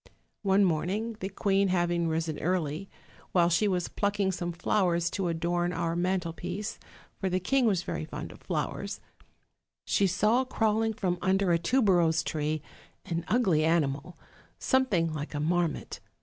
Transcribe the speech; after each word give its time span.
One 0.41 0.63
morn 0.65 0.89
ing, 0.89 1.13
the 1.19 1.29
queen 1.29 1.67
having 1.67 2.07
risen 2.07 2.39
early, 2.39 2.89
while 3.33 3.49
she 3.49 3.67
was 3.67 3.87
plucking 3.87 4.31
some 4.31 4.51
flowers 4.51 5.11
to 5.11 5.27
adorn 5.27 5.71
our 5.71 5.95
mantelpiece, 5.95 6.79
for 7.19 7.29
the 7.29 7.39
king 7.39 7.67
was 7.67 7.83
very 7.83 8.03
fond 8.05 8.31
of 8.31 8.41
flowers, 8.41 8.99
she 9.85 10.07
saw 10.07 10.43
crawling 10.43 10.93
from 10.93 11.19
under 11.21 11.51
a 11.53 11.59
tuberose 11.59 12.23
tree 12.23 12.63
an 13.05 13.23
ugly 13.27 13.63
animal, 13.63 14.17
something 14.57 15.13
like 15.13 15.35
a 15.35 15.39
marmot. 15.39 15.99